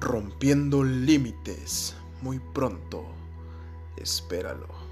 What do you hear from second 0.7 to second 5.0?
límites. Muy pronto. Espéralo.